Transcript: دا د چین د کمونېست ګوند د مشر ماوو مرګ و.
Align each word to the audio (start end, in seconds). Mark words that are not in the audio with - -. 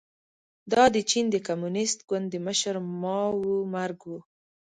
دا 0.71 0.83
د 0.95 0.97
چین 1.09 1.25
د 1.31 1.35
کمونېست 1.47 1.99
ګوند 2.09 2.25
د 2.31 2.35
مشر 2.47 2.75
ماوو 3.01 3.55
مرګ 3.73 3.99
و. 4.09 4.11